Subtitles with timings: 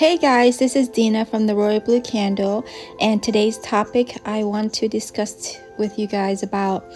[0.00, 2.64] Hey guys, this is Dina from the Royal Blue Candle,
[3.02, 6.90] and today's topic I want to discuss with you guys about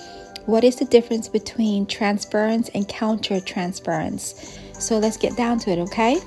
[0.47, 4.59] what is the difference between transference and counter transference.
[4.79, 6.19] So let's get down to it, okay?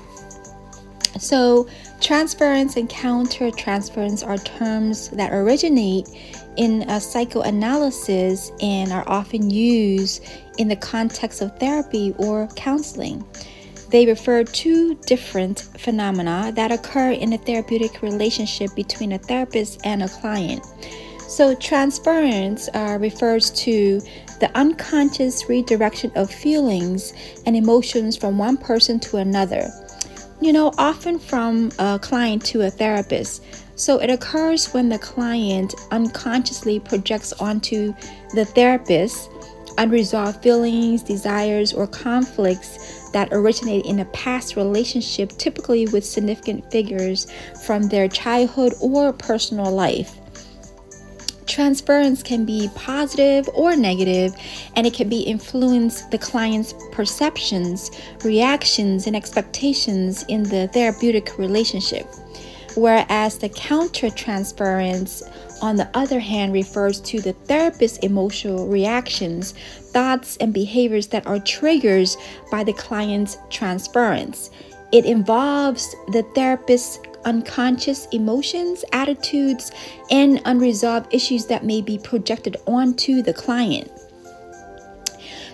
[1.18, 1.66] So,
[2.00, 6.06] transference and counter transference are terms that originate
[6.56, 10.24] in a psychoanalysis and are often used
[10.58, 13.24] in the context of therapy or counseling.
[13.90, 20.02] They refer to different phenomena that occur in a therapeutic relationship between a therapist and
[20.02, 20.64] a client.
[21.28, 24.00] So, transference uh, refers to
[24.40, 27.12] the unconscious redirection of feelings
[27.44, 29.68] and emotions from one person to another.
[30.40, 33.44] You know, often from a client to a therapist.
[33.78, 37.94] So, it occurs when the client unconsciously projects onto
[38.34, 39.30] the therapist
[39.78, 47.26] unresolved feelings, desires, or conflicts that originate in a past relationship, typically with significant figures
[47.64, 50.16] from their childhood or personal life.
[51.46, 54.34] Transference can be positive or negative,
[54.76, 57.90] and it can be influence the client's perceptions,
[58.22, 62.06] reactions, and expectations in the therapeutic relationship.
[62.78, 65.24] Whereas the counter transference
[65.60, 69.52] on the other hand, refers to the therapist's emotional reactions,
[69.92, 72.08] thoughts, and behaviors that are triggered
[72.52, 74.50] by the client's transference.
[74.92, 79.72] It involves the therapist's unconscious emotions, attitudes,
[80.10, 83.90] and unresolved issues that may be projected onto the client.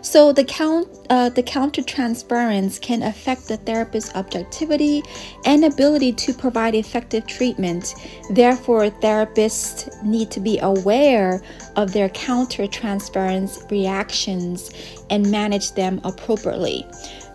[0.04, 5.02] So the count, uh, the counter transference can affect the therapist's objectivity
[5.46, 7.94] and ability to provide effective treatment.
[8.30, 11.42] Therefore, therapists need to be aware
[11.76, 14.70] of their counter transference reactions
[15.08, 16.86] and manage them appropriately.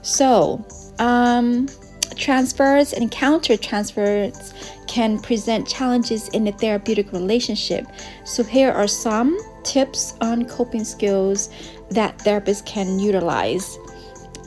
[0.04, 0.64] So,
[1.00, 1.68] um,
[2.16, 4.54] transfers and counter transfers
[4.86, 7.88] can present challenges in a therapeutic relationship.
[8.26, 9.36] So, here are some
[9.70, 11.50] tips on coping skills
[11.92, 13.78] that therapists can utilize.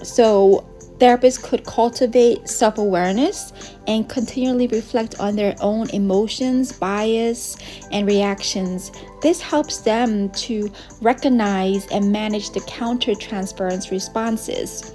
[0.02, 0.66] So,
[0.98, 3.52] therapists could cultivate self awareness
[3.86, 7.56] and continually reflect on their own emotions, bias,
[7.92, 8.90] and reactions.
[9.22, 10.70] This helps them to
[11.00, 14.92] recognize and manage the counter transference responses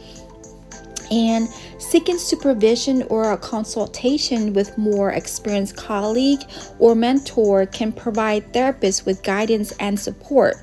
[1.11, 1.47] and
[1.77, 6.41] seeking supervision or a consultation with more experienced colleague
[6.79, 10.55] or mentor can provide therapists with guidance and support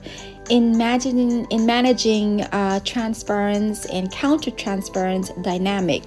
[0.50, 6.02] in managing in managing uh, transference and counter transference dynamic.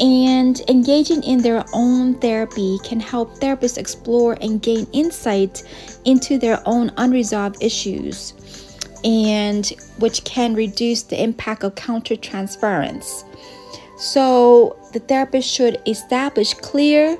[0.00, 5.62] And engaging in their own therapy can help therapists explore and gain insight
[6.04, 8.32] into their own unresolved issues
[9.04, 13.24] and which can reduce the impact of counter transference
[14.02, 17.16] so the therapist should establish clear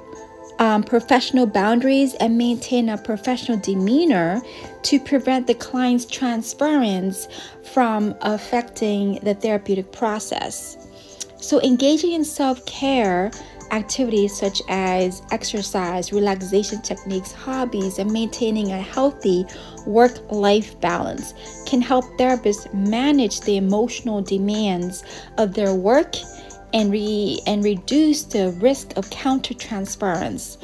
[0.58, 4.42] um, professional boundaries and maintain a professional demeanor
[4.82, 7.28] to prevent the client's transference
[7.72, 10.76] from affecting the therapeutic process.
[11.36, 13.30] So, engaging in self care
[13.72, 19.44] activities such as exercise, relaxation techniques, hobbies, and maintaining a healthy
[19.86, 21.34] work life balance
[21.66, 25.02] can help therapists manage the emotional demands
[25.38, 26.14] of their work
[26.74, 30.58] and, re- and reduce the risk of counter transference.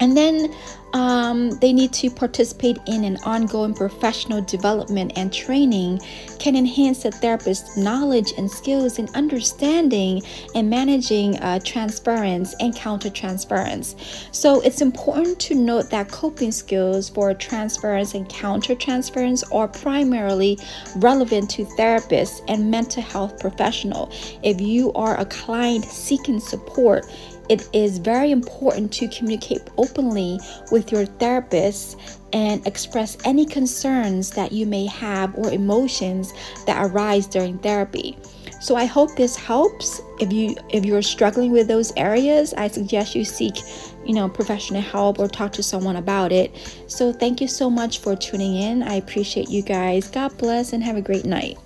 [0.00, 0.54] And then
[0.92, 6.00] um, they need to participate in an ongoing professional development and training
[6.38, 10.22] can enhance the therapist's knowledge and skills in understanding
[10.54, 13.94] and managing uh, transference and counter transference.
[14.32, 20.58] So it's important to note that coping skills for transference and counter transference are primarily
[20.96, 24.10] relevant to therapists and mental health professional.
[24.42, 27.06] If you are a client seeking support,
[27.50, 30.38] it is very important to communicate openly
[30.70, 31.98] with your therapist
[32.32, 36.32] and express any concerns that you may have or emotions
[36.66, 38.16] that arise during therapy.
[38.60, 40.00] So I hope this helps.
[40.20, 43.56] If you if you're struggling with those areas, I suggest you seek,
[44.04, 46.54] you know, professional help or talk to someone about it.
[46.86, 48.84] So thank you so much for tuning in.
[48.84, 50.08] I appreciate you guys.
[50.08, 51.58] God bless and have a great night.